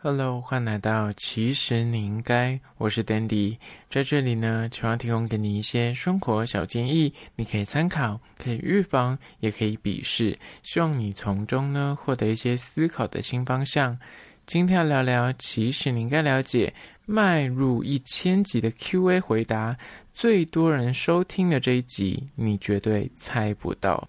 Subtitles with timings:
[0.00, 3.58] Hello，欢迎来到其实你应该，我是 Dandy，
[3.90, 13.98] 在这里呢，希望提供给你一些生活小建议，你可以参考，可以预防，也可以鄙视，希望你从中呢获得一些思考的新方向。
[14.46, 16.72] 今天要聊聊，其实你应该了解，
[17.04, 19.76] 迈入一千集的 Q&A 回答，
[20.14, 24.08] 最多人收听的这一集，你绝对猜不到。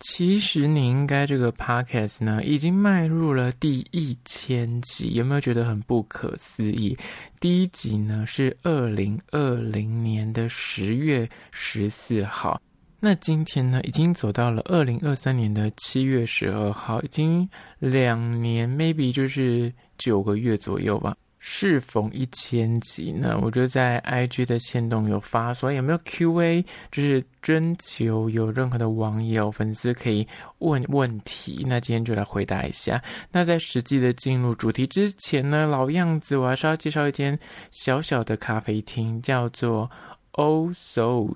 [0.00, 6.96] 其实你应该这个 podcast 呢，已经迈入了第一千集，有没有觉得很不可思议？
[7.38, 12.58] 第一集呢是二零二零年的十月十四号，
[12.98, 17.46] 那今天呢已经走到了二零二三年的七月十二号，已经
[17.78, 21.14] 两年，maybe 就是九个月左右吧。
[21.42, 33.02] 适逢一千集呢，我就在 IG 的限动有发，所以有没有 QA，就是征求有任何的网友粉丝可以问问题，那今天就来回答一下。
[33.32, 37.36] 那在实际的进入主题之前呢，老样子，我还是要介绍一间
[37.70, 39.90] 小小的咖啡厅，叫做。
[40.34, 41.26] Oh So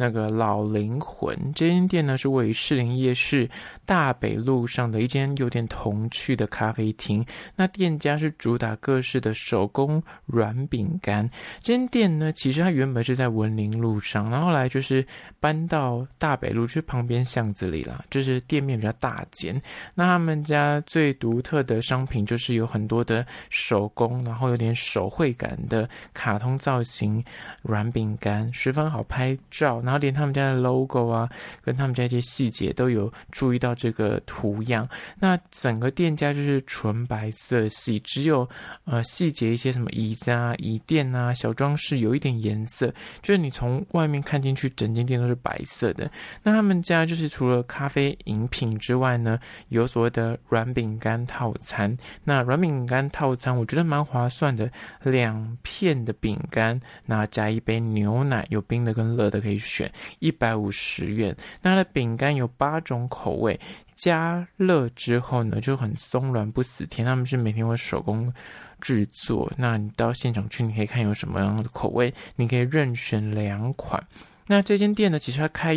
[0.00, 3.46] 那个老灵魂这间店呢，是位于士林夜市
[3.84, 7.22] 大北路上的一间有点童趣的咖啡厅。
[7.54, 11.28] 那店家是主打各式的手工软饼干。
[11.60, 15.06] 这间店呢，其实它原本是在文林路上，然后后来就是
[15.38, 19.60] 搬到大北路，就是旁边巷子里了，就是店面比较大间。
[19.94, 27.22] 那他们家最独特的商品就是有很多的手工，然后有点手绘感的卡通造型
[27.62, 28.50] 软饼干。
[28.54, 31.28] 十分好拍照，然后连他们家的 logo 啊，
[31.64, 34.88] 跟他们家一些细节都有注意到这个图样。
[35.18, 38.48] 那整个店家就是纯白色系，只有
[38.84, 42.86] 呃细节一些什么椅子啊、椅垫啊、小装饰有一点颜色，
[43.20, 46.08] 就是你从外面看进去，整间店都是白色的。
[46.44, 51.98] 那他们家就是除了咖啡饮品之外呢，有所谓的软饼干套餐。
[52.22, 54.70] 那软饼干套餐我觉得蛮划算的，
[55.02, 58.46] 两片的饼干，那加一杯牛奶。
[58.50, 59.79] 有冰的跟热的可以选，
[60.18, 61.36] 一百五十元。
[61.62, 63.58] 那它的饼干有八种口味，
[63.94, 67.06] 加热之后呢就很松软不死甜。
[67.06, 68.32] 他们是每天会手工
[68.80, 74.02] 制作，那你到现场去，你可以看有什么样的口味，你可以任选两款。
[74.50, 75.74] 那这间店呢，其实它开，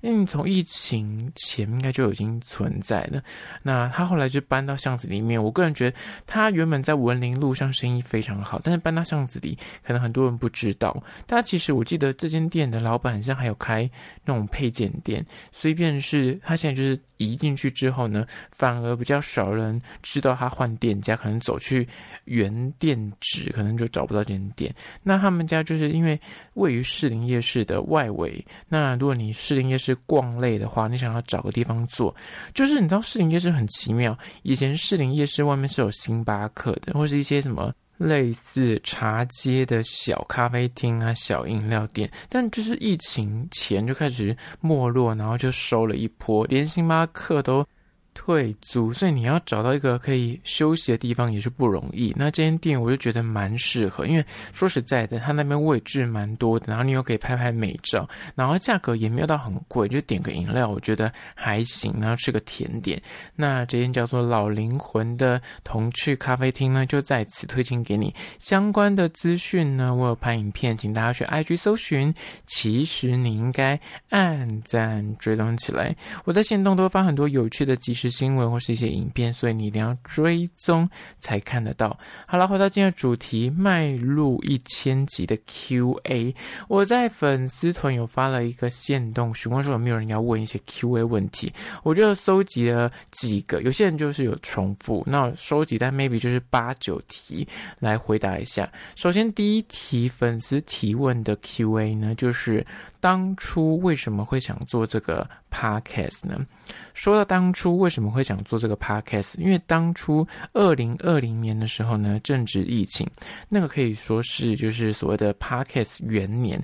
[0.00, 3.22] 因为从疫情前应该就已经存在了。
[3.62, 5.44] 那他后来就搬到巷子里面。
[5.44, 5.96] 我个人觉得，
[6.26, 11.04] 他原本在文林路上生意非常好，但是搬到巷子里，可能很多人不知道。
[11.26, 13.82] 但其实我记得这间店的老板好像还有开
[14.24, 21.86] 那种配件店，所以便是他现在就是移进去之后呢，反而比较少人知道他换店家，可能走去
[22.24, 24.74] 原店址，可能就找不到这间店。
[25.02, 26.18] 那他们家就是因为
[26.54, 28.10] 位于士林夜市的外。
[28.16, 32.14] 喂，那如果你士林夜市逛累的话，你想要找个地方坐，
[32.54, 47.66] 就是你知道士林夜市很奇妙，以前士林夜市外面是有星巴克的，或是一些什么类似茶街的小咖啡厅啊、小饮料店，但就是疫情前就开始没落，然后就收了一波，连星巴克都。
[48.14, 52.14] 退租，所以你要找到一个可以休息的地方也是不容易。
[52.16, 61.92] 那这间店我就觉得蛮适合，因为说实在的，它那边位置蛮多的，然后你又可以拍拍美照，然后价格也没有到很贵，就点个饮料，我觉得还行。
[62.00, 63.02] 然后吃个甜点，
[63.34, 68.14] 那这间叫做老灵魂的童趣咖啡厅呢，就在此推荐给你。
[68.38, 72.14] 相关的资讯呢，我有拍影片，请大家去 IG 搜寻。
[72.46, 73.78] 其实你应该
[74.10, 78.03] 按赞追踪起来，我在限动都发很多有趣的即时。
[78.10, 80.86] 是新闻或是一些影片，所以你一定要追踪
[81.18, 81.98] 才看得到。
[82.26, 86.34] 好了，回到今天的主题，迈入一千集的 Q&A，
[86.68, 91.50] 我在粉丝团有发了一个限动，询问说有没有人要问一些 Q&A 问题，
[91.82, 97.48] 我就搜集了几个，有些人就是有重复，那收集但 maybe 就是八九题
[97.78, 98.70] 来回答一下。
[98.96, 102.66] 首先第一题粉丝提问的 Q&A 呢，就是
[103.00, 106.46] 当初为什么会想做这个 Podcast 呢？
[106.94, 113.08] 说到当初为什么会想做这个 podcast，因为当初二零二零年的时候呢，正值疫情，
[113.48, 116.60] 那个可以说是就是所谓的 podcast 元年。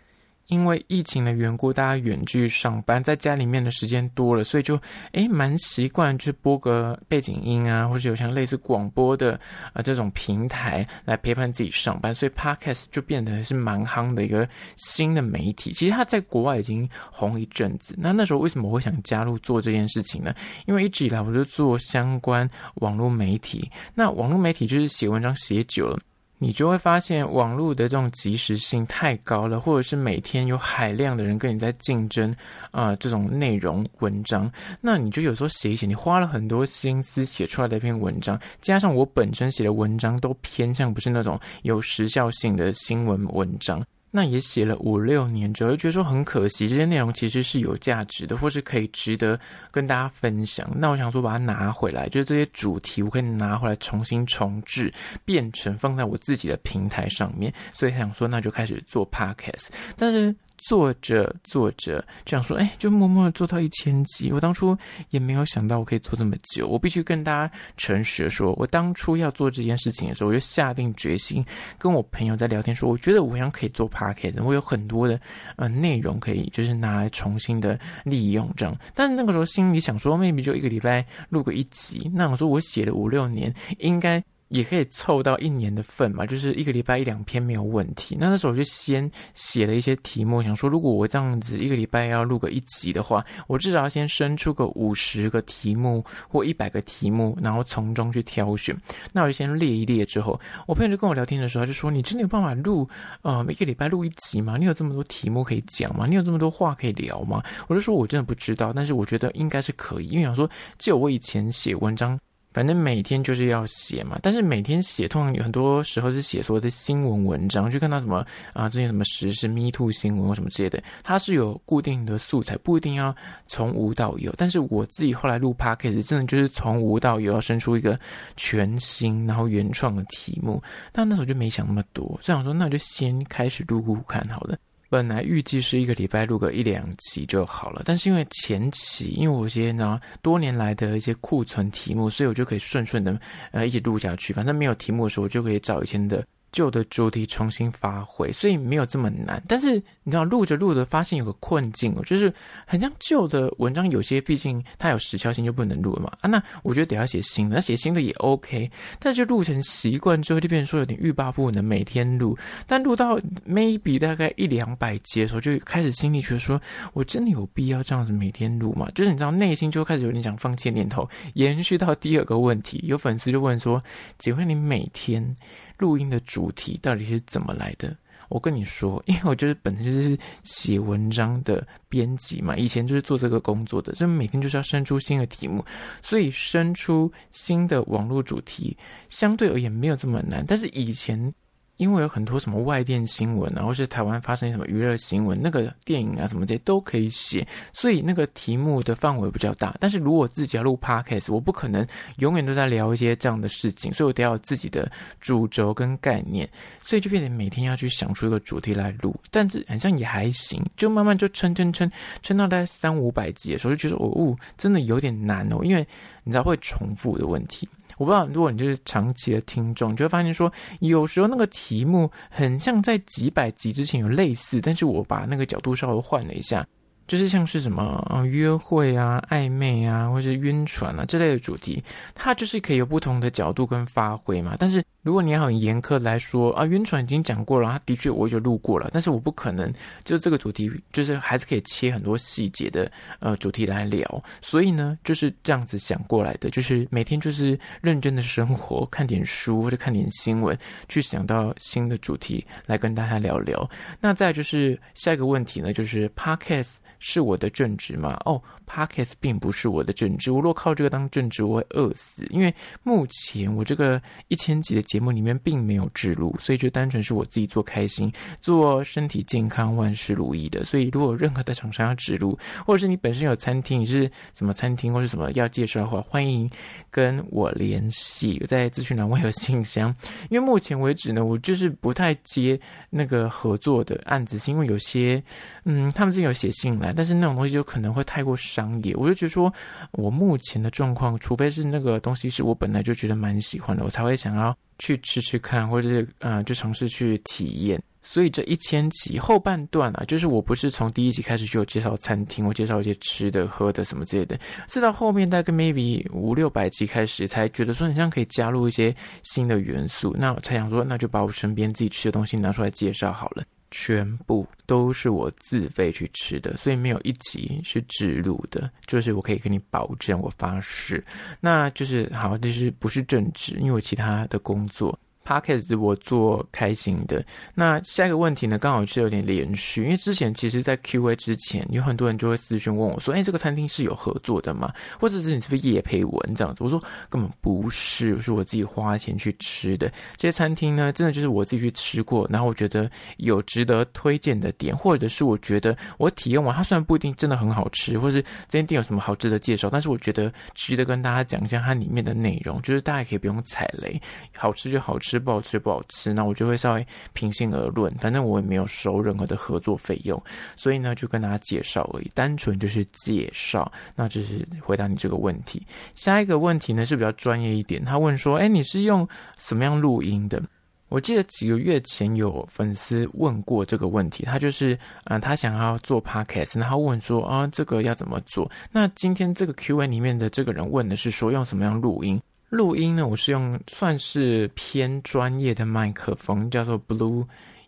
[0.51, 4.79] 因为疫情的缘故，大家远距上班，在家里面的时间多了，所以就
[5.13, 9.41] 诶蛮习惯，就是播个背景音啊，或者有像类似广播的
[9.73, 15.73] 啊、这种平台来陪伴自己上班，所以 Podcast 就变得是蛮夯的一个新的媒体。
[15.73, 17.95] 其实它在国外已经红一阵子。
[17.97, 20.35] 那那时候为什么我会想加入做这件事情呢？
[20.67, 25.97] 因为一直以来我就做相关网络媒体，那网络媒体就是写文章写久了。
[26.43, 32.35] 你就会发现网络的这种及时性太高了，或者是每天有海量的人跟你在竞争
[32.71, 34.51] 啊、这种内容文章，
[34.81, 43.85] 那你就有时候写一写，你花了很多心思写出来的一篇文章，加上我本身写的文章都偏向不是那种有时效性的新闻文章。
[44.11, 49.39] 那也写了五六年主要，觉得说很可惜，这些内容其实是有价值的，或是可以值得
[49.71, 50.69] 跟大家分享。
[50.77, 54.93] 那我想说把它拿回来，就是这些主题我可以拿回来重新重置，
[55.25, 57.53] 变成放在我自己的平台上面。
[57.73, 60.35] 所以想说，那就开始做 Podcast，但是。
[60.61, 64.31] 做着做着，这样说，哎，就默默的做到一千集。
[64.31, 64.77] 我当初
[65.09, 66.69] 也没有想到我可以做这么久。
[66.69, 71.45] 我必须跟大家诚实的说，我当初要做这件事情的时候，我就下定决心，
[71.79, 75.19] 跟我朋友在聊天说，我觉得我想可以做 podcast，我有很多的
[75.57, 78.77] 呃内容可以就是拿来重新的利用这样。
[78.95, 82.11] 但是那个时候心里想说，maybe 就一个礼拜录个一集。
[82.15, 84.23] 那我说我写了五六年，应该。
[84.51, 88.17] 也可以凑到一年的份嘛，就是一个礼拜一两篇没有问题。
[88.19, 98.77] 那那时候我就先写了一些题目，想说如果我这样子一个礼拜要录个一集的话，我至少要先生出个五十个题目或一百个题目，然后从中去挑选。
[99.13, 102.89] 那我就先列一列之后，我朋友就跟我聊天的时候他就说：“你真的有办法录
[103.23, 104.57] 呃一个礼拜录一集吗？
[104.57, 106.07] 你有这么多题目可以讲吗？
[106.09, 112.19] 你有这么多话可以聊吗？”我就说：“我真的不知道，但是我觉得应该是可以，因为想说就我以前写文章。”
[112.53, 123.15] 反正每天就是要写嘛，但是每天写通常有很多时候是写所谓的新闻文章，就看到什么啊，最近什么时事、Me Too 新闻或什么之类的，它是有固定的素材，不一定要
[123.47, 124.35] 从无到有。
[124.37, 127.99] 但是我自己后来录 Podcast，真的就是从无到有，要生出一个
[128.37, 130.63] 全新然后原创的题目。
[130.91, 134.59] 但那时候就没想那么多，所以想说那就先开始录录看好了。
[134.91, 143.19] 本来预计是一个礼拜录个一两集就好了，但是因为前期，因为我一些呢多年来的一些库存题目，所以我就可以顺顺的
[143.53, 144.33] 呃一直录下去。
[144.33, 146.27] 反正没有题目的时候，我就可以找以前的。
[146.53, 149.43] 旧的主题重新发挥，所以没有这么难。
[149.47, 152.33] 但是你知道，录着录着发现有个困境哦，就是
[152.67, 156.13] 很像旧的文章，有些毕竟它有时效性，就不能录了嘛。
[156.21, 158.71] 啊，那我觉得得要写新的，那写新的也 OK。
[158.99, 162.37] 但是就录成习惯之后，就变成说有点欲罢不能，每天录。
[162.67, 163.19] 但录到
[163.49, 166.61] maybe 大概一两百集的时候，就开始心里觉得说，
[166.93, 168.91] 我真的有必要这样子每天录吗？
[168.95, 171.09] 就是你知道，内心就开始有点想放弃念头。
[171.35, 173.83] 延续到第二个问题，有粉丝就问说
[174.19, 175.35] ：“请问你每天？”
[175.81, 177.97] 录音的主题到底是怎么来的？
[178.29, 185.65] 我跟你说， 因为我就是本身就是写文章的编辑嘛，以前就是做这个工作的，就每天就是要生出新的题目，
[186.01, 188.77] 所以生出新的网络主题
[189.09, 190.45] 相对而言没有这么难。
[190.47, 191.33] 但是以前。
[191.81, 199.75] 因为有很多什么外电新闻啊，或是台湾发生什么娱乐新闻，那个电影啊什么这些都可以写，所以那个题目的范围比较大。
[199.81, 201.85] 但是如果自己要录 podcast，我不可能
[202.19, 206.47] 永远都在聊一些这样的事情，所以我得要有自己的主轴跟概念，
[206.81, 209.19] 所以就变得每天要去想出一个主题来录。
[209.31, 211.91] 但是好像也还行，就慢慢就撑撑撑
[212.23, 215.87] 撑到大概三五百集的时候，就觉得，哦，真的有点难哦，因为
[216.25, 217.67] 你知道会重复的问题。
[218.01, 220.51] 我不知道，如果你就是长期的听众，你就会发现说，
[220.81, 226.67] 有时候那个题目很像在几百集之前有类似，但是我把那个角度稍微换了一下。
[227.11, 231.83] 就是像是什么啊约会啊暧昧啊，或是晕船啊这类的主题，
[232.15, 234.55] 它就是可以有不同的角度跟发挥嘛。
[234.61, 239.73] 但是如果你要很严苛来说啊，晕船已经讲过了，它的确我就录过了，但是我不可能
[240.05, 244.23] 就这个主题就是还是可以切很多细节的呃主题来聊。
[244.41, 250.57] 所以呢就是这样子想过来的，就是每天就是认真的生活，看点书或者看点新闻，
[250.89, 253.69] 去想到新的主题来跟大家聊聊。
[254.01, 256.75] 那再就是下一个问题呢，就是 Podcast。
[257.01, 258.17] 是我的正职吗？
[258.25, 260.31] 哦，Podcast 并不是我的正职。
[260.31, 262.25] 我若靠这个当正职，我会饿死。
[262.31, 270.63] 因为目前我这个一千集的节目里面并没有置入，所以就单纯是我自己做开心、做身体健康、万事如意的。
[270.63, 276.49] 所以如果任何的厂商要置入，或者是你本身有餐厅，你是什么餐厅或是什么要介绍的话，欢迎
[276.91, 279.95] 跟我联系，在资讯栏我有信箱。
[280.29, 285.23] 因为目前为止呢，我就是不太接那个合作的案子，是因为有些
[285.65, 286.90] 嗯，他们自己有写信来。
[286.95, 289.53] 但是那种东西就可能会太过商业，我就觉得说，
[289.93, 297.81] 我目前的状况，除非是那个东西是我本来就觉得蛮喜欢的，我才会想要去吃吃看，或者是呃，就尝试去体验。
[298.03, 304.39] 所以这一千集后半段啊，就是我不是从第一集开始就有介绍餐厅，我介绍一些吃的、喝的什么之类的，
[304.71, 313.45] 是到后面大概 maybe 五六百集开始，才觉得说，你像可以加入一些新的元素，那我才想说，那就把我身边自己吃的东西拿出来介绍好了。
[313.71, 321.03] 全部都是我自费去吃的，所以没有一集是植入的，就是我可以跟你保证，我发誓，
[321.41, 327.25] 那就是好，就是不是正职，因为我其他的工作 Podcast 我做开心的。
[327.55, 334.73] 那下一个问题呢，刚好是有点连续，因为之前其实，在 Q&A 之前，有很多人就会私讯问我说：“哎，这个餐厅是有合作的吗？
[334.99, 339.91] 或者是你是不是业配文这样子？”我说：“根本不是，是我自己花钱去吃的。
[340.17, 354.01] 这些餐厅呢，真的就是我自己去吃过，然后我觉得有值得推荐的点，或者是我觉得我体验完，它虽然不一定真的很好吃，或是这间店有什么好值得介绍，但是我觉得值得跟大家讲一下它里面的内容，就是大家可以不用踩雷，
[354.37, 357.93] 好吃就好吃。”吃不好吃不好吃，那我就会稍微平心而论。
[357.97, 360.23] 反正我也没有收任何的合作费用，
[360.55, 363.71] 所以呢，就跟大家介绍而已，单纯就是介绍。
[363.97, 365.67] 那就是回答你这个问题。
[365.97, 370.41] 下一个问题呢是比较专业一点，他问说：“哎，你是用什么样录音的？”
[370.89, 382.21] 我记得几个月前有粉丝问过这个问题，他就是啊、他想要做 podcast，然后问说：“啊，这个要怎么做？”那今天这个 Q&A 里面的这个人问的是说用什么样录音？
[382.51, 387.25] 录音呢，我是用算是偏专业的麦克风，叫做 Blue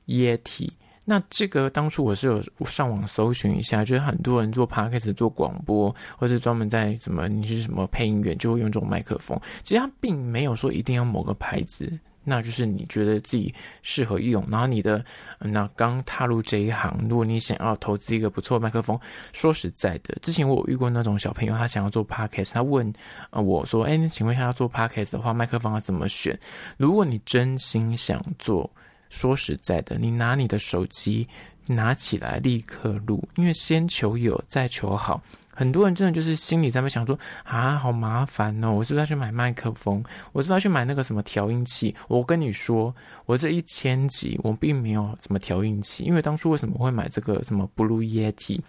[0.06, 0.68] Yeti。
[1.04, 9.40] 那这个当初我是有上网搜寻一下，就是很多人做 Podcast 做广播，或是专门在什么你是什么配音员，就会用这种麦克风。
[9.62, 11.98] 其实它并没有说一定要某个牌子。
[12.24, 13.52] 那就是你觉得自己
[13.82, 15.04] 适合用，然后你的
[15.38, 18.98] 那刚踏入这一行，如果你想要投资一个不错的麦克风，
[19.32, 22.92] 说实在的，之前我有遇过那种小朋友，他想要做 podcast，他问
[23.30, 26.38] 啊我说，哎，你请问一下要做 podcast 的话，麦克风要怎么选？
[26.76, 28.70] 如果你真心想做，
[29.10, 31.26] 说实在的，你拿你的手机
[31.66, 35.22] 拿起来立刻录，因为先求有，再求好。
[35.54, 38.72] 很多人真的就是心里在那想说啊，好麻烦哦！
[38.72, 40.02] 我是不是要去买麦克风？
[40.32, 41.94] 我是不是要去买那个什么调音器？
[42.08, 42.94] 我跟你说，
[43.26, 48.60] 我这一千集我并没有什么调音器，因为当初为什么会买这个什么 Blue Yeti？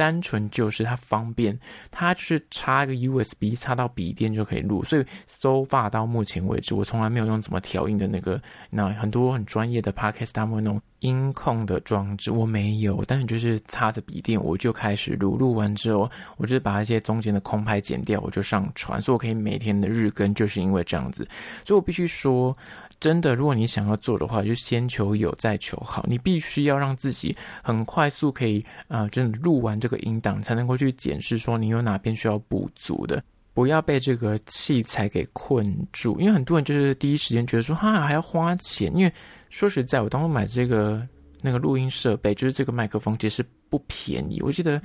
[0.00, 1.54] 单纯就是它方便，
[1.90, 8.40] 它就是插一个 USB 插到笔电就可以录，所以 so far 到目前为止，我从来没有用怎么调音的那个。
[8.70, 21.28] 那很多很专业的 podcast 他们那种音控的装置，我没有，但是就是插着笔电我就开始录，录完之后，我就是把一些中间的空拍剪掉，我就上传，所以我可以每天的日更，就是因为这样子，
[21.66, 22.56] 所以我必须说。
[23.00, 26.04] 真的，如果你想要做的话，就先求有，再求好。
[26.06, 36.20] 你必须要让自己很快速可以啊、真的录完这个音档，才能够去检视说你有哪边需要补足的，不要被这个器材给困住。
[36.20, 38.94] 因为很多人就是第一时间觉得说，哈，还要花钱。
[38.94, 39.10] 因为
[39.48, 41.02] 说实在，我当初买这个
[41.40, 44.42] 那个录音设备，就是这个麦克风，其实不便宜。
[44.42, 44.78] 我记得，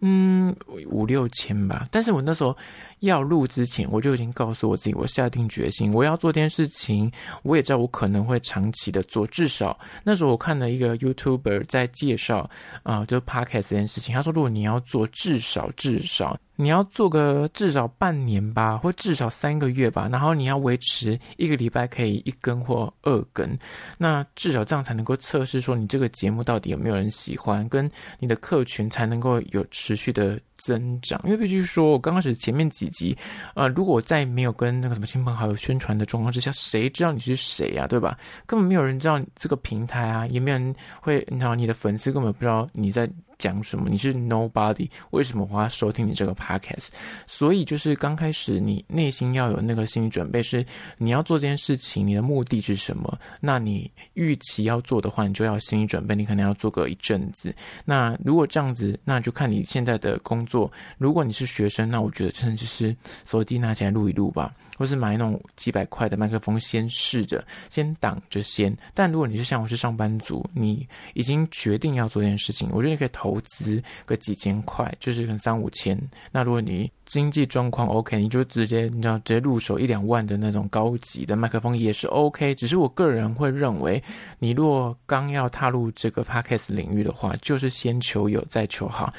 [0.00, 0.54] 嗯，
[0.90, 1.88] 五六千吧。
[1.90, 2.54] 但是我那时候。
[3.02, 7.10] 要录之前，我就已经告诉我自己，我下定决心，我要做这件事情。
[7.42, 12.48] 我也知道我可能会长期的做，至少那时候我看了一个 YouTuber 在介绍
[12.82, 14.14] 啊、呃，就 Podcast 这件事情。
[14.14, 23.58] 他说，如果你要做，至少至少你要做个至少半年吧，或至少三个月吧，然后你要维持一个礼拜可以一更或二更，
[23.98, 27.90] 那至少这样才能够测试说你这个节目到底有没有人喜欢，跟
[28.20, 30.38] 你的客群才能够有持续的。
[30.64, 33.16] 增长，因为必须说，我刚开始前面几集，
[33.54, 38.18] 啊，如果我在没有跟那个什么亲朋好友宣传的状况之下，谁知道你是谁呀，对吧？
[38.46, 43.10] 根本没有人知道这个平台啊，也没有人会，你知道，你的粉丝根本不知道你在。
[43.42, 43.90] 讲什么？
[43.90, 46.90] 你是 nobody，为什么我要收听你这个 podcast？
[47.26, 50.64] 所以就是刚开始，你内心要有那个心理准备，是
[50.96, 53.18] 你要做这件事情，你的目的是什么？
[53.40, 57.52] 那你预期要做的话，你就要心理准备，你可能要做个一阵子。
[57.84, 60.70] 那如果这样子，那就看你现在的工作。
[60.96, 62.94] 如果你是学生，那我觉得真的就是
[63.24, 68.72] 手机拿起来录一录吧，或是买那种几百块的麦克风，先试着，先挡着先。
[68.94, 73.31] 但如果你是像我是上班族，你已经决定要做这件事情，我觉得你可以投。
[73.32, 75.98] 投资个几千块，就是可能三五千。
[76.30, 82.54] 那如果你经济状况 OK，你就直接你知道直接入手一两万的那种高级的麦克风也是 OK。
[82.54, 84.02] 只是我个人会认为，
[84.38, 89.12] 你若刚要踏入这个 Podcast 领域的话，就是先求有再求好。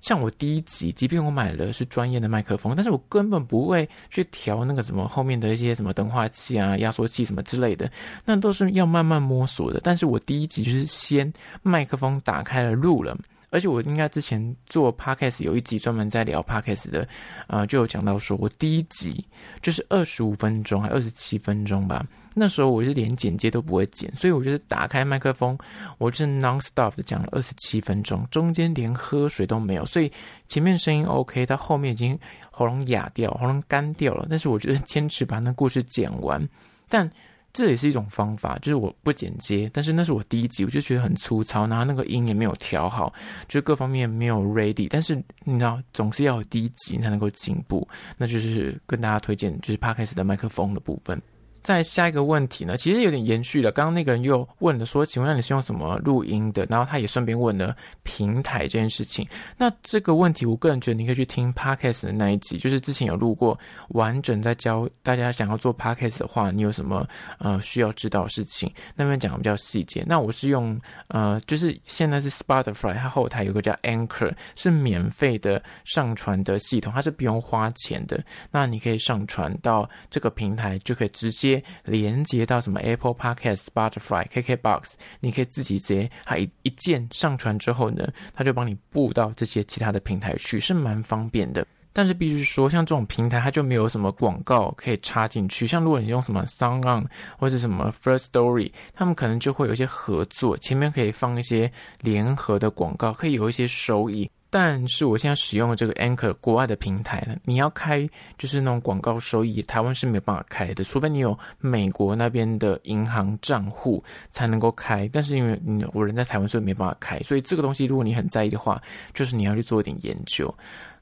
[0.00, 7.90] 像我第一集，即便我买了是专业的麦克风，但是我根本不会去调那个什么后面的一些什么灯化器啊、压缩器什么之类的，
[8.22, 9.80] 那都是要慢慢摸索的。
[9.82, 13.16] 但是我第一集就是先麦克风打开了录了。
[13.54, 17.06] 而且我应该之前做 podcast 有一集专门在聊 podcast 的，
[17.46, 19.24] 啊、就有讲到说，我第一集
[19.62, 22.04] 就是二十五分钟还二十七分钟吧。
[22.34, 25.56] 那时候我是连剪接都不会剪，所以我就是打开麦克风，
[25.98, 29.86] 我就是 non-stop 的讲了二十七分钟，中间连喝水都没有。
[29.86, 30.10] 所以
[30.48, 32.18] 前面声音 OK，到后面已经
[32.50, 34.26] 喉咙哑掉，喉咙干掉了。
[34.28, 36.44] 但是我觉得坚持把那故事剪完，
[36.88, 37.08] 但。
[37.54, 43.12] 这也是一种方法，就是我不剪接，但是那是我第一集，我就觉得很粗糙，然后那个音也没有调好，
[43.46, 44.88] 就各方面没有 ready。
[44.90, 47.86] 但是你知道，总是要有第一集才能够进步，
[48.18, 51.22] 那就是跟大家推荐就是 p a d c a s 的麦克风的部分。
[51.64, 53.72] 再下一个问题呢，其实有点延续了。
[53.72, 56.66] 刚刚那个人又问了说，请问你是用什么录音的？
[56.68, 59.26] 然后他也顺便问了平台这件事情。
[59.56, 70.04] 那这个问题，我个人觉得你可以去听 Podcast 的那一集，就是之前有录过完整在教大家想要做 Podcast 的话，你有什么呃需要知道的事情，那边讲的比较细节。
[70.06, 70.78] 那我是用
[71.08, 78.22] 呃，就是现在是 Spotify，它后台有个叫 Anchor，是免费的上传的系统，它是不用花钱的。
[78.50, 81.53] 那你可以上传到这个平台，就可以直接。
[81.84, 84.82] 连接到什么 Apple Podcast、Spotify、KKBox，
[85.20, 91.66] 你可以自己直接它一一键上传之后呢，它就帮你布到这些其他的平台去，是蛮方便的。
[91.96, 95.64] 但是必须说，像这种平台它就没有什么广告可以插进去。
[95.64, 97.06] 像如果你用什么 SoundOn
[97.38, 101.70] 或者什么 First Story，他们可能就会有一些合作，前面可以放一些
[102.00, 104.28] 联合的广告，可以有一些收益。
[104.56, 108.08] 但是我现在使用的这个 Anchor 国外的平台呢，你要开
[108.38, 115.10] 就是那种广告收益，台湾是没办法开的，除非你有美国那边的银行账户才能够开。
[115.12, 117.18] 但是因为嗯我人在台湾，所以没办法开。
[117.22, 118.80] 所以这个东西如果你很在意的话，
[119.12, 120.54] 就是你要去做一点研究。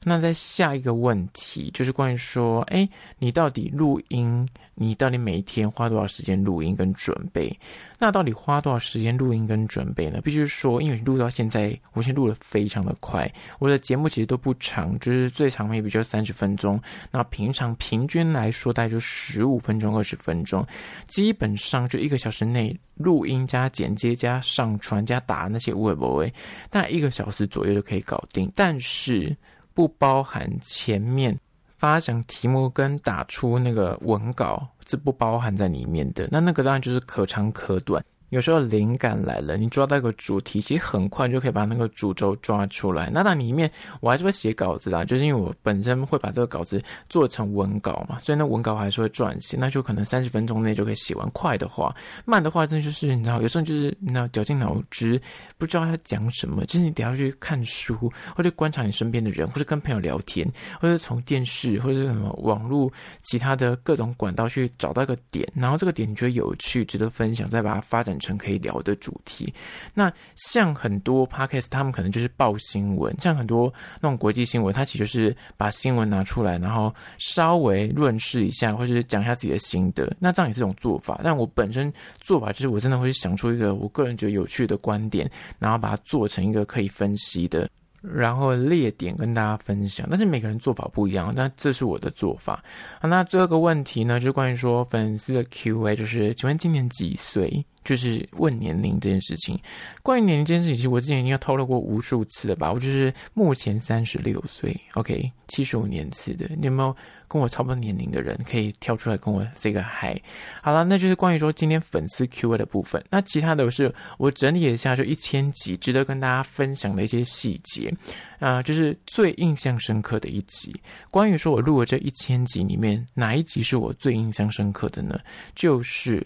[0.05, 2.87] 那在下一个问题就是关于说，哎，
[3.19, 4.47] 你到底录音？
[4.75, 7.55] 你到底每天花多少时间录音跟准备？
[7.99, 10.19] 那到底花多少时间录音跟准备呢？
[10.23, 13.31] 必须说，因为录到现在，我现在录得非常的快。
[13.59, 16.81] 我的节目其实都不长，就是最长 maybe 就三十分钟。
[17.11, 20.65] 那平常平均来说，大概就十五分钟、二十分钟，
[21.05, 26.25] 基本上就一个小时内录音加剪接加上传加打那些微博，
[26.71, 28.51] 大概一个小时左右就可以搞定。
[28.55, 29.37] 但是
[29.73, 31.39] 不包含前面。
[31.77, 38.01] 发想题目跟打出那个文稿是不包含在里面的，那那个当然就是可长可短。
[38.33, 43.11] 有时候灵感来了，你抓到一个主题，其实很快就可以把那个主轴抓出来。
[43.13, 43.71] 那那里面
[44.01, 51.29] 我还是会写稿子啦，就是因为我本身会把这个稿子做成文稿嘛，所以那文稿还是会撰写，那就可能三十分钟内就可以写完。
[51.29, 55.21] 快的话，慢的话，真的就是你知道，有时候就是你知道绞尽脑汁，
[55.59, 69.53] 不知道他讲什么，就是你得要去看书，或者观察你身边的人，或者跟朋友聊天，或者从电视或者什么网络其他的各种管道去找到一个点，然后这个点你觉得有趣，值得分享，再把它发展成可以聊的主题，
[69.93, 73.71] 那像很多 podcast，他们可能就是报新闻，像很多
[74.01, 81.19] 那种国际新闻，他其实就是把新闻拿出来，然后稍微润饰一下，或者是讲一下自己的心得，那这样也是一种做法。
[81.23, 87.69] 但我本身做法就是，我真的会想出一个我个人觉得有趣的观点，然后把它做成一个可以分析的。
[88.01, 92.61] 然后列点跟大家分享，但是每个人做法不一样，那这是我的做法。
[92.99, 97.65] 好，那最后一个问题呢，就是关于说粉丝的 Q&A，就是请问今年几岁？
[97.83, 99.59] 就是问年龄这件事情。
[100.01, 102.71] 关于年龄这件事情，其实我之前已经透露过无数次了吧？
[102.71, 106.95] 我就是目前三十六岁，OK，七十五年次的，你有没有？
[107.25, 110.21] 跟我差不多年龄的人可以跳出来跟我 say 个 hi。
[110.61, 113.03] 好了，那就是关于说今天粉丝 Q&A 的部分。
[113.09, 117.91] 那其他的是我整理一下，就一千集值得跟大家分享的一些细节
[118.37, 120.75] 啊、就是最印象深刻的一集。
[121.09, 125.19] 关于说我录了这一千集里面哪一集是我最印象深刻的呢？
[125.55, 126.23] 就是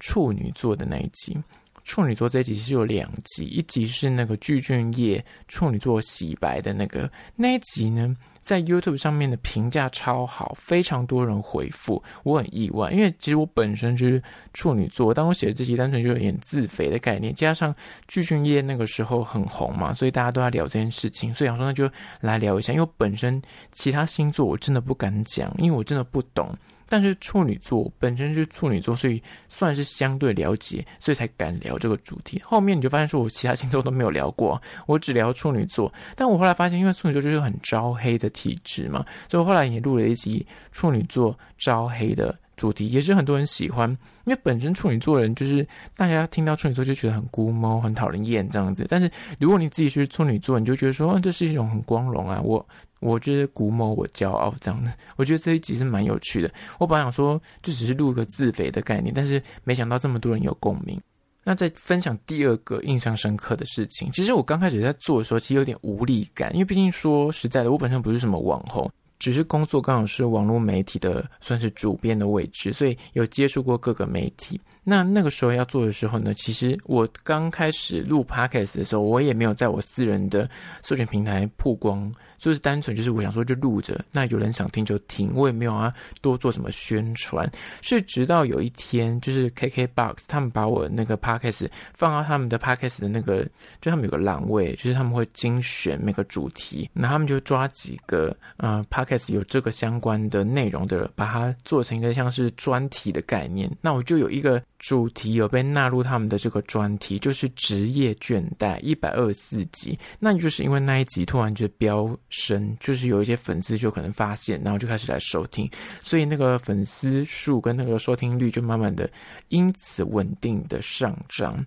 [0.00, 1.36] 处女座的那一集。
[1.84, 8.16] 处女座这一集是有两集，一集是那个具俊曄处女座洗白的那个那一集呢。
[8.42, 14.22] 在 YouTube 上面的评价超好，非常多人回复，我很意外，因为其实我本身就是
[14.54, 17.74] 处女座，当我写的这集单纯就有点自肥的概念，加上
[18.06, 26.56] 具俊曄那个时候很红嘛，所以大家都在聊这件事情，所以想说那就来聊一下，因为本身其他星座我真的不敢讲，因为我真的不懂。
[26.88, 32.40] 但是处女座本身是处女座，所以算是相对了解，所以才敢聊这个主题。
[32.44, 35.92] 后面你就发现说，我其他星座都没有聊过， 我只聊处女座。
[36.14, 43.88] 但我后来发现，因为处女座就是很招黑的体质嘛，所以我后来也录了一集处女座招黑的主题，也是很多人喜欢。
[44.24, 45.66] 因为本身处女座人就是
[45.96, 48.86] 大家听到处女座就觉得很孤猫、很讨人厌这样子。
[48.88, 52.66] 但是如果你自己是处女座，你就觉得说，嗯，这是一种很光荣啊，我。
[53.00, 56.50] 我觉得古某我骄傲这样的，我觉得这一集是蛮有趣的。
[56.78, 60.98] 我本来想说就只是录个自肥的概念，但是没想到这么多人有共鸣。
[61.44, 68.90] 那再分享第二个印象深刻的事情，其实我刚开始在做的时候，其实有点无力感，因为毕竟说实在的，我本身不是什么网红。
[69.18, 74.60] 只是工作刚好是网络媒体的，算是主编的位置，所以有接触过各个媒体。
[74.84, 80.48] 那那个时候要做的时候呢，其实我刚开始录 Podcast 的时候，我也没有在我私人的
[80.84, 87.50] 社群平台曝光就是单纯就是我想说就录着，那有人想听就听，我也没有啊多做什么宣传。
[87.82, 93.44] 是直到有一天，就是 KKBOX 他们把我那个 Podcast 放到他们的 Podcast 的那个，
[93.80, 103.70] 就他们有个栏位，就是他们会精选每个主题，那他们就抓几个呃 Podcast 有这个相关的内容的，把它做成一个像是专题的概念。
[103.80, 109.98] 那我就有一个主题有被纳入他们的这个专题，就是职业倦怠一百二十四集。
[110.18, 115.70] 那就是因为那一集突然就飙升，就是有一些粉丝就可能发现，然后就开始来收听，
[116.02, 119.10] 所以那个粉丝数跟那个收听率就慢慢的
[119.48, 121.64] 因此稳定的上涨。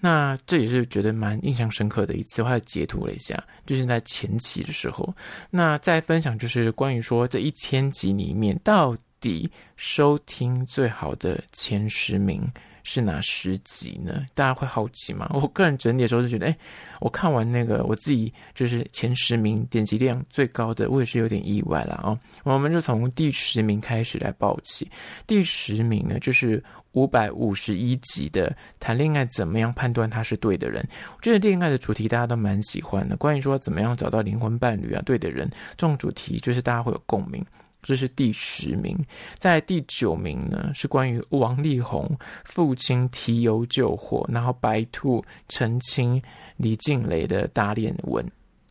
[0.00, 5.14] 那这也是觉得蛮印象深刻的一次，我还截图了一下，就是在前期的时候。
[5.50, 8.96] 那再分享就是关于说这一千集里面到
[9.76, 12.50] 收听最好的前十名。
[12.84, 14.26] 是哪十集呢？
[14.34, 15.30] 大家会好奇吗？
[15.32, 16.58] 我个人整理的时候就觉得，哎，
[16.98, 22.18] 我看完那个我自己就是前十名点击量最高的，我也是有点意外了哦。
[22.42, 24.90] 我们就从第十名开始来报起。
[25.28, 30.84] 第十名呢，就是五百五十一集的谈恋爱怎么样判断他是对的人。
[31.16, 37.46] 我觉得恋爱的主题大家都蛮喜欢的，关于说怎么样找到灵魂伴侣啊，对的人这种主题，就是大家会有共鸣。
[37.82, 38.96] 这是第十名，
[39.38, 42.08] 在第九名呢，是关于王力宏
[42.44, 46.22] 父亲提油救火，然后白兔澄清
[46.56, 48.24] 李静蕾的打脸文。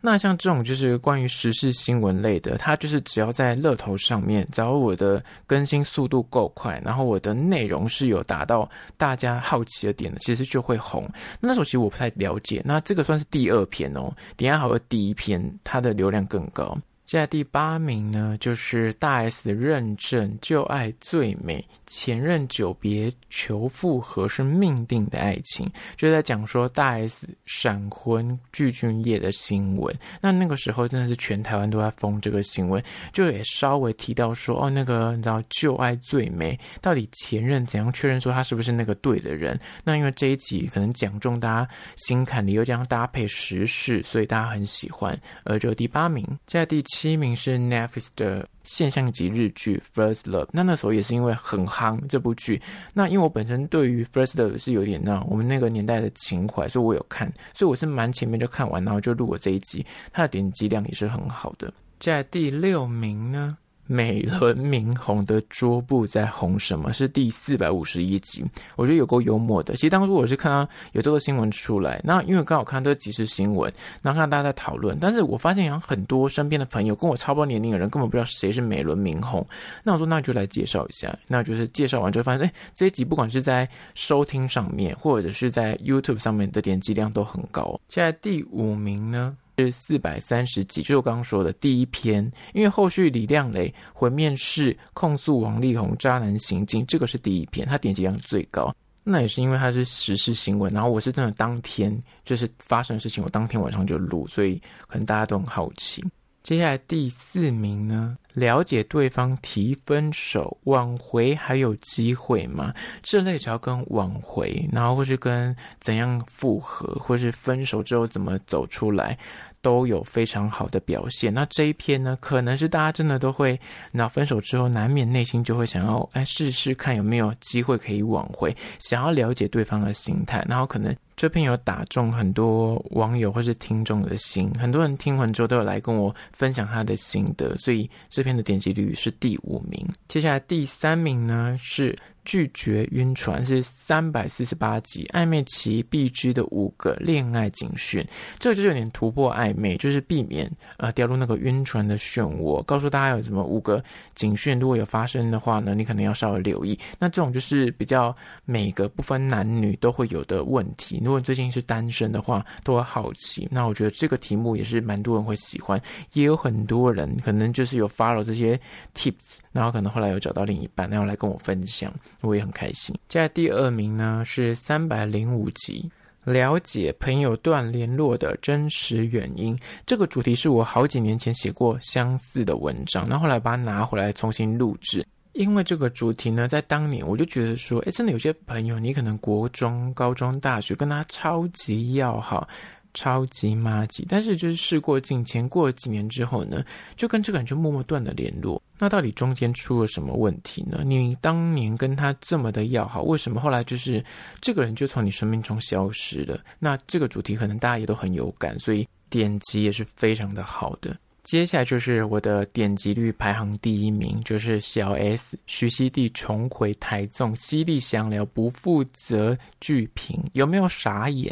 [0.03, 11.07] 那像这种就是关于时事新闻类的，它就是只要在乐头上面，只要我的更新速度够快，然后我的内容是有达到大家好奇的点的，其实就会红。
[11.39, 16.75] 那时候其实我不太了解，那这个算是第二篇哦，底下还有第一篇，它的流量更高。
[17.11, 29.93] 现在第八名呢，就是大 S 的认证，旧爱最美，前任久别求复合是命定的爱情，就在讲说大 S 闪婚具俊曄的新闻。
[30.21, 39.59] 那那个时候真的是全台湾都在疯这个新闻，就也稍微提到说，哦，那个你知道旧爱最美，到底前任怎样确认说他是不是那个对的人？
[39.83, 45.13] 那因为这一集可能讲中大家心坎里，又这样搭配时事，所以大家很喜欢。
[45.43, 47.00] 而就第八名，现在第七。
[47.01, 52.61] 七名是 Netflix 的现象级日剧《First Love》，那那时候也是因为很夯这部剧。
[52.93, 59.83] 那因为我本身对于《First Love》是有点那我们那个年代的情怀，所以我有看，所以我是蛮前面就看完，然后就录我这一集。
[60.13, 61.73] 它的点击量也是很好的。
[61.97, 63.57] 在第六名呢。
[63.91, 66.93] 美轮明红的桌布在红什么？
[66.93, 68.41] 是第四百五十一集，
[68.77, 69.73] 我觉得有够幽默的。
[69.75, 73.69] 其实当初我是看到有这个新闻出来，那因为刚好看到这个即时新闻，
[74.01, 79.45] 然后看大家在讨论，但是我发现有很多身边的朋友跟我差不多年龄的人根本不知道谁是美轮明红。
[79.83, 87.77] 那我说那就来介绍一下，那就是介绍完之后发现，哎，这一集不管是在收听上面，或者是在 YouTube 上面的点击量都很高。
[87.89, 89.35] 现在第五名呢？
[89.65, 92.31] 是四百三十几，就是我刚刚说的第一篇。
[92.53, 98.73] 因为后续李靓蕾回面试控诉王力宏渣男行径，这个是第一篇，它点击量最高。
[99.03, 101.91] 那也是因为它是时事新闻，然后我是真的当天
[102.23, 106.03] 就是发生的事情，我当天晚上就录，所以可能大家都很好奇。
[106.43, 108.17] 接下来第四名呢？
[108.33, 112.73] 了解对方提分手挽回还有机会吗？
[113.03, 119.17] 这类只要跟挽回，然后或是跟怎样复合，或是分手之后怎么走出来。
[119.61, 121.33] 都有非常好的表现。
[121.33, 123.59] 那这一篇呢，可能是大家真的都会，
[123.91, 130.45] 那分手之后难免内心就会想要，哎，试试看有没有机会可以挽回，想要了解对方的心态。
[130.47, 139.87] 然后可能这篇有打中很多网友或是听众的心，很多人听完之后都有来跟我分享他的心得，所以这篇的点击率是第五名。
[140.07, 141.97] 接下来第三名呢是。
[142.23, 148.05] 拒绝晕船是三百四十八集，暧昧期必知的五个恋爱警讯，
[148.39, 152.61] 这个就是有点突破暧昧，就是避免呃掉入那个晕船的漩涡。
[152.63, 153.83] 告诉大家有什么五个
[154.15, 156.77] 警讯，如果有发生的话呢，你可能要稍微留意。
[156.99, 161.01] 那这种就是比较每个不分男女都会有的问题。
[161.03, 163.47] 如果你最近是单身的话，都会好奇。
[163.51, 165.81] 那我觉得这个题目也是蛮多人会喜欢，
[166.13, 168.59] 也有很多人可能就是有 follow 这些
[168.93, 171.91] tips，然后可能后来有找到另一半，然后来跟我分享。
[172.21, 172.95] 我也很开心。
[173.07, 175.89] 接下第二名呢是三百零五集，
[176.23, 179.57] 了解朋友断联络的真实原因。
[179.85, 185.05] 这个主题是我好几年前写过相似的文章，然后后来把它拿回来重新录制。
[185.33, 192.47] 因为这个主题呢，在当年我就觉得说，哎，真的有些朋友，你可能国中、高中、大学跟他超级要好。
[192.93, 196.63] 超级妈吉，但是就是事过境迁，过了几年之后呢，
[196.95, 198.61] 就跟这个人就默默断了联络。
[198.77, 200.81] 那到底中间出了什么问题呢？
[200.83, 204.03] 你当年跟他这么的要好，为什么后来就是
[204.41, 206.39] 这个人就从你生命中消失了？
[206.57, 210.97] 那这个主题可能大家也都很有感，所以点击也是非常的好的。
[211.23, 221.31] 接下来就是我的点击率排行第一名，就是小 S 徐熙娣重回台综，犀利详聊不负责剧评，有没有傻眼？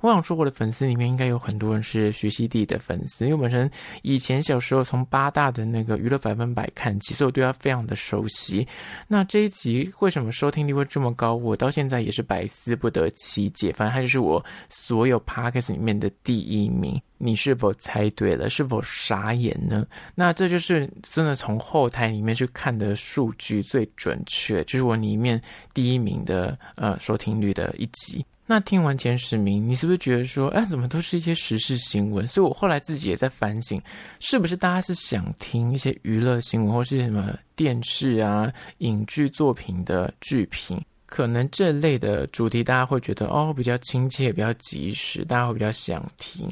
[0.00, 3.70] 我想说，我的粉丝里面应该有很多人是徐熙娣的粉丝，因为本身
[4.02, 8.66] 以前小时候从八大的那个娱乐百分百看起，所以我对他非常的熟悉。
[9.08, 11.34] 那这一集为什么收听率会这么高？
[11.34, 13.72] 我到现在也是百思不得其解。
[13.72, 16.98] 反正他就是我所有 podcast 里面的第一名。
[17.20, 18.48] 你是否猜对了？
[18.48, 19.86] 是否傻眼呢？
[20.14, 25.40] 那这就是真的从后台里面去看的数据最准确，就是我里面
[25.72, 28.24] 第一名的呃收听率的一集。
[28.50, 32.26] 那听完前十名，你是不是觉得说，哎，怎么都是一些时事新闻？
[32.26, 33.78] 所以我后来自己也在反省，
[34.20, 40.82] 是不是大家是想听一些娱乐新闻，或是什么电视啊、影剧作品的剧评？
[41.04, 46.48] 可能这类的主题大家会觉得哦，比较亲切，比较及时，大家会比较想听。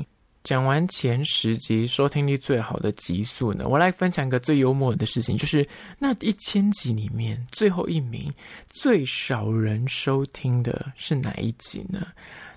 [0.47, 8.33] 讲完前十集收听率最好的集数呢，我来分享一个最幽默的事情，就是那一千集里面最后一名
[8.69, 12.07] 最少人收听的是哪一集呢？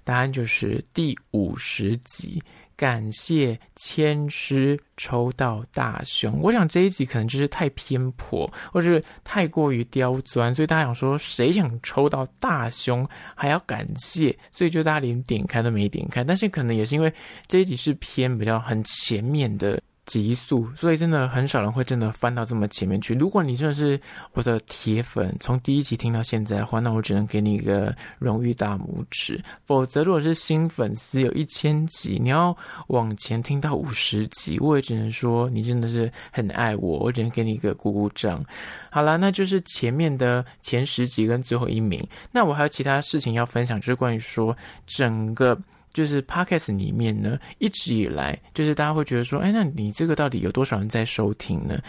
[0.04, 2.40] 答案就是第五十集。
[2.80, 16.24] 感谢千师抽到大胸，我想这一集可能就是太偏颇，或者是太过于刁钻，所以大家想说，谁想抽到大胸还要感谢，所以就大家连点开都没点开。
[16.24, 17.14] 但是可能也是因为
[17.48, 19.78] 这一集是偏比较很前面的。
[20.10, 23.14] 极速，所以真的很少人会真的翻到这么前面去。
[23.14, 24.00] 如果你真的是
[24.34, 29.40] 我的铁粉，从第一集听到现在的话，那我只能给你一个荣誉大拇指。
[29.68, 38.44] 否则，如果是新粉丝，有一千集，你要往前听到五十集，我也只能说你真的是很爱我，我只能给你一个鼓鼓掌。
[38.90, 42.04] 好啦，那就是前面的前十集跟最后一名。
[42.32, 45.56] 那我还有其他事情要分享，就是关于说整个。
[45.94, 51.82] 就是 Podcast 里面呢，一直以来就是大家会觉得说，哎，那你这个到底有多少人在收听呢？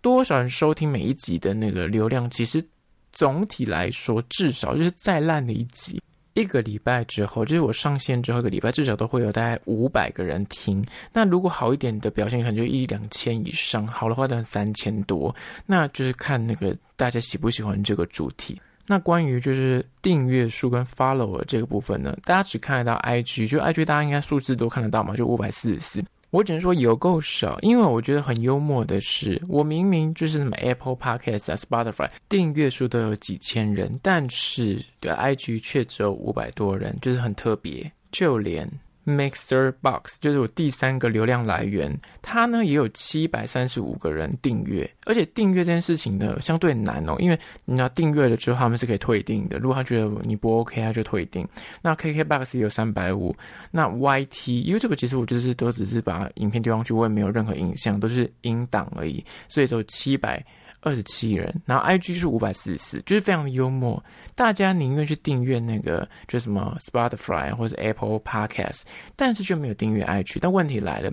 [0.00, 2.30] 多少人收听每一集的那个流量？
[2.30, 2.62] 其实
[3.12, 6.00] 总体来说，至少就是再烂的一集，
[6.34, 10.84] 一个礼拜之后，就是我上线之后一个礼拜，至少都会有大概五百个人听。
[11.12, 15.34] 那如果好一点的表现，可能就一两千以上；好的话，等三千多。
[15.66, 18.60] 那就是看那个大家喜不喜欢这个主题。
[18.88, 26.02] 那关于就是订阅数跟 follower 这个部分呢，大家只看得到 IG，就 IG 大家应该数字都看得到嘛，就五百四十四。
[26.30, 38.70] 我只能说有够少，因为我觉得很幽默的是，我明明就是什么 Apple Podcast 啊、Spotify 订阅数都有几千人，但是的 IG 却只有五百多人，就是很特别，就连。
[39.08, 51.48] Mixer Box 就是我第三个流量来源，它呢也有七百三十五个人订阅，而且订阅这件事情呢相对难哦，因为你要订阅了之后他们是可以退订的，如果他觉得你不 OK，他就退订。
[51.80, 53.34] 那 KK Box 也有三百五，
[53.70, 60.44] 那 YT YouTube 其实我就是都只是把影片丢上去，我也没有任何影像，都是音档而已，所以就七百。
[60.80, 64.02] 二十七人，然后 IG 是五百四十四，就是非常的幽默。
[64.34, 68.82] 大家宁愿去订阅那个，就什么 Spotify 或者 Apple Podcast，
[69.16, 70.38] 但是却没有订阅 IG。
[70.40, 71.10] 但问题来了，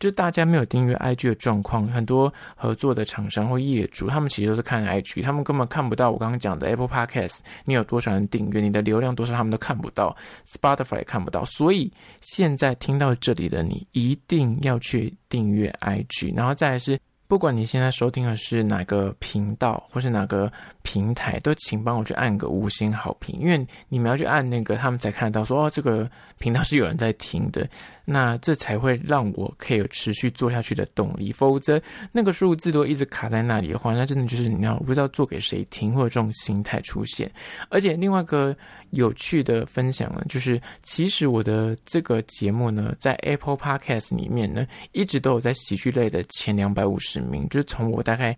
[0.00, 10.16] 就是大家没有订阅 IG 的状况，很多合作的厂商或业主，他们其实都是看 IG，他们根本看不到我刚刚讲的 Apple Podcast，你有多少人订阅，你的流量多少，他们都看不到
[10.50, 11.44] ，Spotify 也看不到。
[11.44, 16.98] 所以现在听到这里的你，一定要去订阅 IG，然后再来是。
[17.32, 26.06] 不管你现在收听的是哪个频道或是哪个平台，都请帮我去按个五星好评，因为你们要去按那个，他们才看得到说哦，这个
[26.38, 27.66] 频道是有人在听的。
[28.04, 37.30] 那这才会让我可以有持续做下去的动力，否则那个数字都一直卡在那里的话，那真的就是你要不知道做给谁听，或者这种心态出现。
[37.70, 38.54] 而且另外一个
[38.92, 48.34] 有趣的分享呢，就是其实我的这个节目呢，在 Apple Podcast 里面呢，一直都有在喜剧类的前两百五十名，就是从我大概。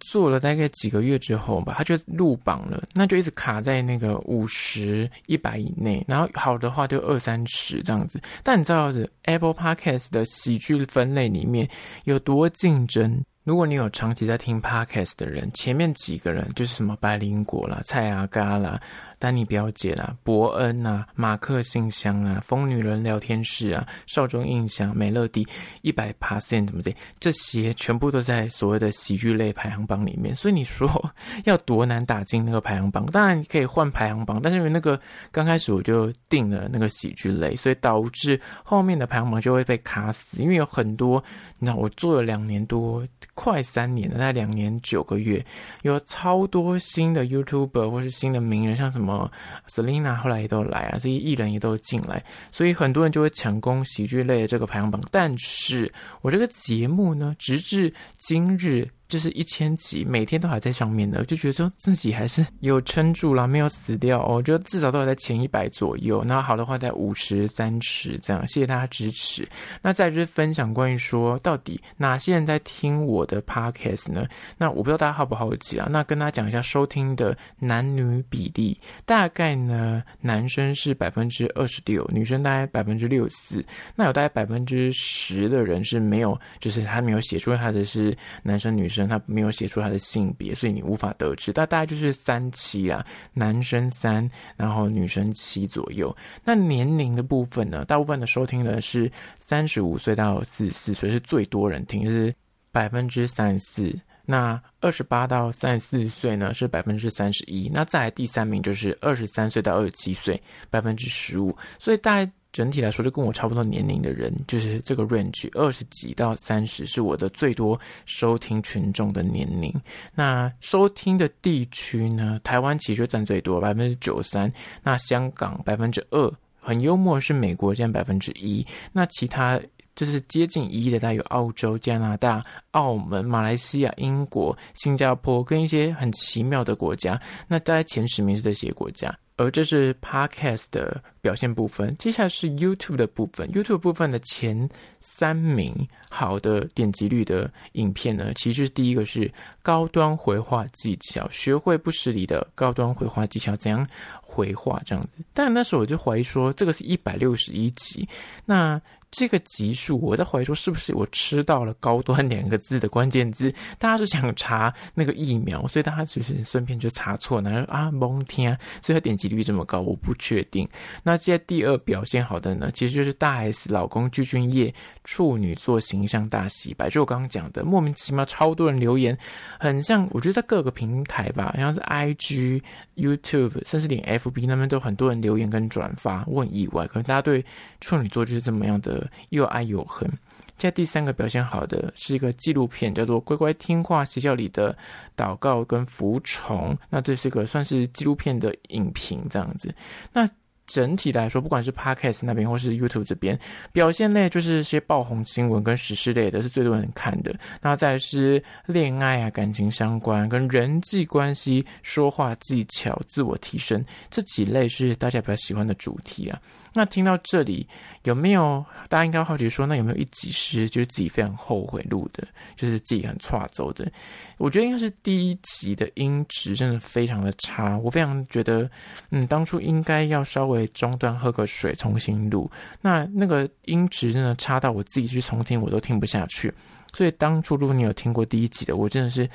[0.00, 8.20] 做了大概几个月之后吧，他就入榜了，那就一直卡在那个五十、一百以内，然后好的话就二三十这样子。
[8.44, 11.68] 但你知道是 Apple Podcast 的喜剧分类里面
[12.04, 13.20] 有多竞争？
[13.42, 18.80] 如果你有长期在听 Podcast 的人，前面几个人就是什么白灵果啦、蔡阿嘎啦。
[19.18, 25.46] 丹尼表姐啦，伯恩啊，马克信箱啊，疯女人聊天室啊，少中印象，美乐蒂
[25.82, 30.32] 一百 percent 怎么的，这些全部都在所谓的喜剧类排行榜里面。
[30.34, 30.88] 所以你说
[31.44, 33.04] 要多难打进那个排行榜？
[33.06, 34.98] 当然你可以换排行榜，但是因为那个
[35.32, 40.40] 刚开始我就定了那个喜剧类，所以导致后面的排行榜就会被卡死。
[40.40, 41.22] 因为有很多，
[41.58, 43.04] 你知道我做了两年多，
[43.34, 45.44] 快三年了，大概两年九个月，
[45.82, 49.07] 有超多新的 YouTuber 或是新的名人，像什么。
[49.08, 49.30] 么
[49.68, 55.02] Selina 后来也都来啊，这些艺人也都进来，所以很多人就会抢攻喜剧类的这个排行榜。
[55.10, 55.90] 但是
[56.20, 58.86] 我这个节目呢，直至今日。
[59.08, 64.22] 就是一千集，每天都还在上面的，就觉得说自己还是有撑住了，没有死掉。
[64.26, 66.22] 我觉得至少都还在前一百左右。
[66.24, 68.46] 那好的话，在五十三十这样。
[68.46, 69.48] 谢谢大家支持。
[69.80, 74.26] 那再就是分享关于说，到底哪些人在听我的 podcast 呢？
[74.58, 75.88] 那我不知道大家好不好奇啊？
[75.90, 83.64] 那跟大家讲一下收听的男女比例，大概呢，男生是百分之二十六，女生大概百分之六四。
[83.96, 88.97] 那有大概百分之十的人是没有，就是他没有写出他的是男生女生。
[89.06, 91.52] 他没有写出他的性别，所以你无法得知。
[91.52, 96.16] 但大概就是三七啊，男生三，然后女生七左右。
[96.42, 97.84] 那年龄的部分呢？
[97.84, 102.34] 大部分的收听的是三十五岁到四十四岁，是最多人听，是
[102.72, 104.00] 百分之三十四。
[104.24, 107.70] 那二十八到三十四岁呢，是百分之三十一。
[107.72, 111.54] 那再来第三名就是二十三岁到二十七岁，百分之十五。
[111.78, 112.32] 所以大概。
[112.58, 119.72] 整体来说，就跟我差不多年龄的人，就是这个 range 二十几到三十，是我的最多收听群众的年龄。
[120.12, 122.40] 那收听的地区呢？
[122.42, 124.52] 台湾其实占最多，百分之九三。
[124.82, 128.66] 那香港百分之二，很幽默是美国占百分之一。
[128.92, 129.60] 那其他
[129.94, 137.20] 就是接近一亿的，大有澳洲、加拿大、澳门、马来西亚、英国、新加坡，跟一些很奇妙的国家。
[137.46, 139.16] 那大概前十名是这些国家。
[139.38, 143.48] 而这是 Podcast 的表现部分，接下来是 YouTube 的部分。
[143.52, 144.68] YouTube 部分的前
[145.00, 145.74] 三名
[146.10, 153.86] 好的点击率的影片呢，其实第一个是高端回话技巧，学会不失礼的高端回话技巧，怎样
[154.20, 155.20] 回话这样子。
[155.32, 158.06] 但那时候我就怀疑说，这个是一百六十一集，
[158.44, 158.78] 那。
[159.10, 163.50] 这个级数，我在怀疑说是不是我吃到了“高端”两个字的关键字？
[163.78, 170.68] 大家是想查那个疫苗，所以大家只是顺便就查错，然后啊蒙天，所以他点击率这么高，我不确定。
[171.02, 174.72] 那接下第二表现好的呢，其实就是大 S 老公具俊曄
[175.04, 179.16] 处女座形象大洗白，就我刚刚讲的，莫名其妙超多人留言，
[179.58, 182.62] 很像我觉得在各个平台吧，像是 IG、
[182.96, 187.42] YouTube，甚至连 FB 那边都很多人留言跟转发，我很意外，可能大家对
[187.80, 188.97] 处女座就是这么样的。
[189.30, 190.08] 又爱又恨。
[190.56, 194.76] 现在第三个表现好的是一个纪录片，叫做《乖乖听话学校里的
[195.16, 196.74] 祷告跟服从》。
[196.90, 199.72] 那这是个算是纪录片的影评这样子。
[200.12, 200.28] 那
[200.66, 203.38] 整体来说，不管是 Podcast 那边或是 YouTube 这边，
[203.72, 207.34] 表现类就是些爆红新闻跟时事类的，是最多人看的。
[207.62, 216.38] 那再是恋爱啊、感情相关、跟人际关系、说话技巧、自我提升这几类是大家比较喜欢的主题啊。
[216.72, 217.66] 那听到这里，
[218.04, 222.26] 有没有大家应该好奇说，那有没有一集是就是自己非常后悔录的，
[222.56, 223.90] 就是自己很差走的？
[224.36, 228.70] 我觉得应该是第一集的音质真的非常的差，我非常觉得，
[229.10, 232.50] 嗯，当初应该要稍微中断喝个水重新录。
[232.80, 236.52] 那那个音质真的差到我自己去重听我都听不下去。
[236.94, 239.28] 所以当初如果你有听过第一集的，我真的是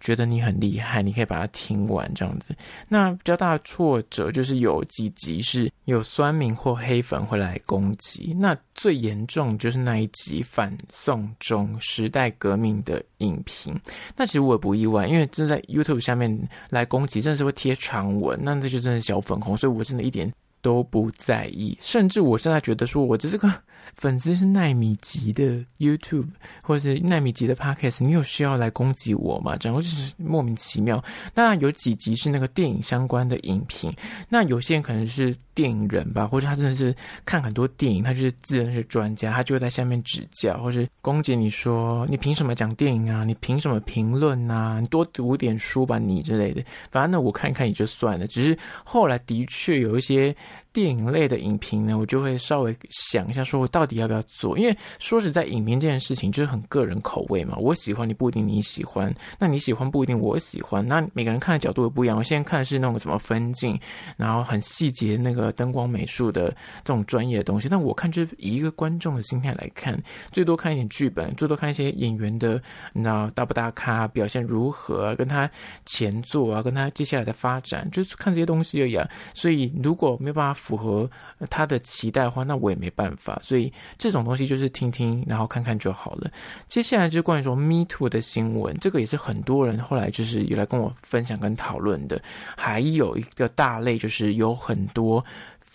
[0.00, 2.54] 觉得你很厉害，你可以把它听完这样子。
[2.88, 8.34] 那比较大的挫折就是有几集是有酸民或黑粉会来攻击。
[8.38, 13.78] 那最严重就是那一集反送中时代革命的影评。
[14.16, 21.76] 那其实我也不意外，因为真的在 YouTube 下面来攻击，真的是会贴长文，那这就真的小粉红，所以我真的一点都不在意。
[21.80, 23.52] 甚至我现在觉得说，我的这个。
[23.96, 26.28] 粉丝是奈米级的 YouTube
[26.62, 29.56] 或者是奈米级的 Podcast，你有需要来攻击我吗？
[29.56, 31.02] 这样就是莫名其妙。
[31.34, 33.92] 那有几集是那个电影相关的影评，
[34.28, 43.24] 那有些人可能是电影人吧，或者他真的是看很多电影，他就是自认是专家，他就会在下面指教或是攻击你说，你凭什么讲电影啊？
[43.24, 44.80] 你凭什么评论啊？
[44.80, 46.64] 你多读点书吧，你之类的。
[46.90, 48.26] 反正呢，我看一看也就算了。
[48.26, 50.34] 只是后来的确有一些。
[50.72, 54.56] 电影类的影评呢，我就会稍微想一下，说我到底要不要做？
[54.56, 57.56] 因为说实在，影评这件事情就是很个人口味嘛。
[57.58, 60.86] 我喜欢你不一定你喜欢，那你喜欢不一定我喜欢。
[60.86, 62.16] 那每个人看的角度又不一样。
[62.16, 63.76] 我现在看的是那种什么分镜，
[64.16, 66.50] 然后很细节那个灯光美术的
[66.84, 67.68] 这种专业的东西。
[67.68, 75.50] 但我看就是以一个观众的心态来看，最多看一点剧本，最多看一些演员的，你知道大不大咖，表现如何，跟他
[75.84, 79.04] 前作啊，跟他接下来的发展，就是看这些东西而已啊。
[79.34, 80.59] 所以如果没有办法。
[80.60, 81.10] 符合
[81.48, 83.40] 他的期待的话，那我也没办法。
[83.42, 86.30] 所以这种东西就是听听，然后看看就好了。
[86.68, 92.20] 接下来就是关于说 Me Too 的新闻，这个也是很多人后来就是有来跟我分享跟讨论的。
[92.56, 95.24] 还有一个大类就是有很多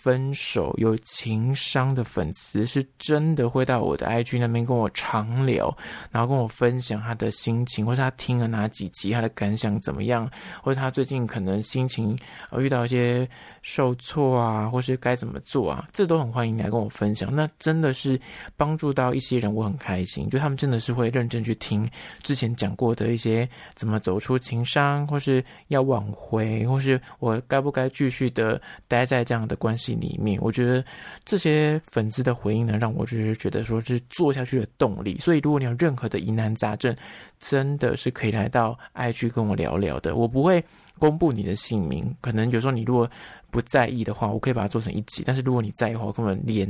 [0.06, 5.76] 分手、有情商的粉丝，是真的会到我的 IG 那边跟我长聊，
[6.12, 10.30] 然后跟我分享他的心情，或是他听了哪几集，他的感想怎么样，
[10.62, 12.16] 或者他最近可能心情
[12.50, 13.28] 呃遇到一些
[13.62, 17.34] 受挫啊，或是该怎么做啊，这都很欢迎来跟我分享。
[17.34, 18.16] 那真的是
[18.56, 20.30] 帮助到一些人，我很开心。
[20.30, 21.84] 就他们真的是会认真去听
[22.22, 30.38] 之前讲过的一些怎么走出情伤，或是要挽回，或是我该不该继续的待在这样的关系里面。
[30.40, 30.84] 我觉得
[31.24, 35.18] 这些粉丝的回应呢，让我就是觉得说是做下去的动力。
[35.18, 36.94] 所以如果你有任何的疑难杂症，
[37.38, 40.64] 真的是可以来到 IG 跟我聊聊的，我不会。
[40.98, 43.06] 公布你的姓名，可能有时候你如果
[43.50, 45.22] 不在意的话，我可以把它做成一集。
[45.26, 46.66] 但是如果你在意的话，我根本连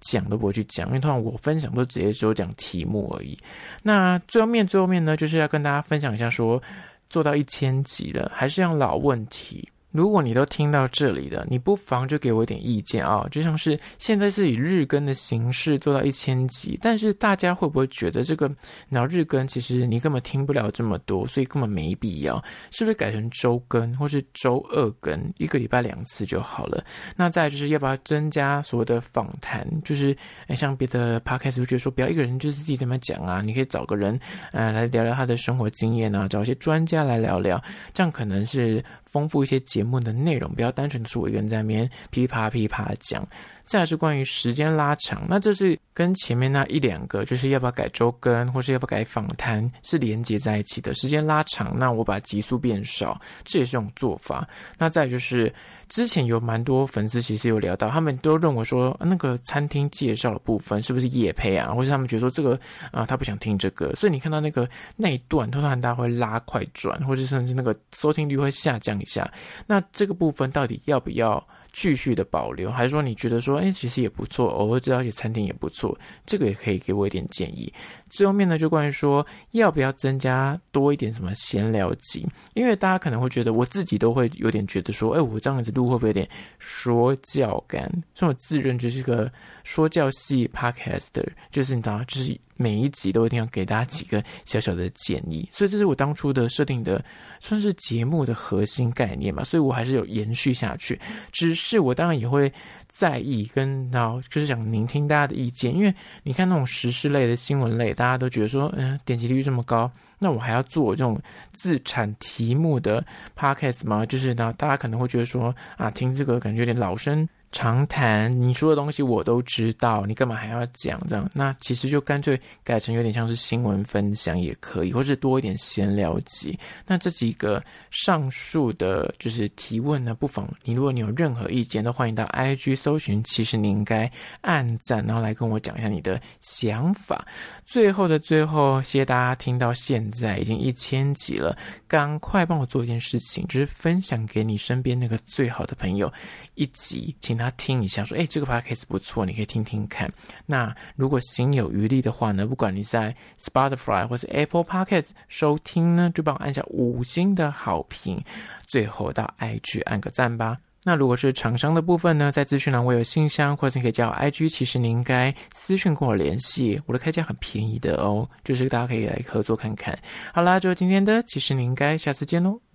[0.00, 3.38] 讲都不会去讲，因为通常我分享都直接只有讲题目而已。
[3.84, 6.60] 那最后面最后面呢，就是要跟大家分享一下说，
[7.08, 8.10] 做到一千集。
[8.10, 9.68] 了，还是像老问题。
[9.90, 13.26] 如果你都听到这里了，你不妨就给我一点意见啊！
[13.30, 18.50] 就像是现在是以日更的形式做到一千集，但是大家会不会觉得这个
[18.88, 22.42] 然后日更其实你根本听不了这么多，所以根本没必要？
[22.70, 26.84] 是不是改成周更或是周二更，一个礼拜两次就好了？
[27.16, 29.66] 那再就是要不要增加所谓的访谈？
[29.84, 30.16] 就是
[30.46, 34.18] 诶像别的 podcast 会觉得说不要一个人就是自己在那讲啊，你可以找个人
[34.52, 37.60] 呃来聊聊他的生活经验啊，找一些专家来聊聊，
[37.92, 38.84] 这样可能是。
[39.10, 43.26] 丰富一些节节目的内容，不要单纯的是我一个人在那边噼里啪啦噼里啪啦讲。
[43.70, 50.92] 再是关于时间拉长，那这是跟前面那一两个，就是要不要改周更，或是要不要改访谈，是连接在一起的。
[50.94, 54.44] 时间拉长，那我把集数变少，这也是一种做法。
[54.76, 55.54] 那再就是
[55.88, 62.58] 之前有蛮多粉丝其实有聊到，他们都认为说那个餐厅介绍的部分是不是夜配啊，或是他们觉得说这个
[62.90, 69.32] 啊他不想听这个，所以你看到那个那一段，突然大家会拉快转，或者甚至那个收听率会下降一下。
[69.64, 71.46] 那这个部分到底要不要？
[71.72, 77.72] 继续的保留，还是说你觉得说，哎，其实也不错，偶尔知道一些餐厅也不错，这个也可以给我一点建议。
[78.08, 87.90] 最后面呢，就关于说要不要增加多一点什么闲聊集，因为大家可能会觉得，我自己都会有点觉得说，哎，我这样子录会不会有点说教感？
[88.14, 89.30] 所以我自认就是个
[89.64, 92.38] 说教系 podcaster，就是你知道，就是。
[92.60, 97.02] 每一集都一定要给大家几个小小的建议，所以这是我当初的设定的，
[97.40, 99.42] 算是节目的核心概念吧。
[99.42, 101.00] 所以我还是有延续下去，
[101.32, 102.52] 只是我当然也会
[102.86, 111.18] 在意跟然后就是想聆听大家的意见，因为你看那种时事类的新闻类，大家都觉得说，嗯，点击率这么高，那我还要做这种
[111.54, 113.02] 自产题目的
[113.34, 114.04] podcast 吗？
[114.04, 117.26] 就是呢，大家可能会觉得说，啊，听这个感觉有点老生。
[117.52, 121.28] 长谈，你说的东西我都知道，你干嘛还要讲这样？
[121.34, 126.56] 那其实就干脆改成有点像是新闻分享也可以，或是多一点闲聊集。
[126.86, 134.08] 那这几个上述的，就是提问呢，不妨你如果你有任何意见，都欢迎到 IG 搜寻，其实你应该
[134.42, 137.26] 按赞，然后来跟我讲一下你的想法。
[137.66, 146.12] 最后的最后，谢谢大家听到现在已经一千集了，赶快帮我做一件事情，就是分享给你身边那个最好的朋友
[146.54, 147.39] 一集，请。
[147.40, 150.12] 他听一下，说：“哎，这个 podcast 不错，你可以听听看。”
[150.46, 158.22] 那如果心有余力的话呢，不管你在 Spotify 或是 Apple Podcast 收听呢，就帮我按下五星的好评。
[158.66, 160.58] 最后到 IG 按个赞吧。
[160.82, 169.98] 那如果是厂商的部分呢，在资讯栏我有信箱，或者你可以加我 IG，其实你应该私讯跟我联系，我的开价很便宜的哦，就是大家可以来合作看看。
[170.32, 172.69] 好啦，就是今天的，其实你应该下次见喽。